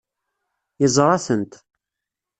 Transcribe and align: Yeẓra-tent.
Yeẓra-tent. 0.81 1.53